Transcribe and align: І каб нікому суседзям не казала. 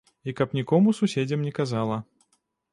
І 0.31 0.33
каб 0.39 0.55
нікому 0.59 0.95
суседзям 1.01 1.45
не 1.51 1.55
казала. 1.61 2.03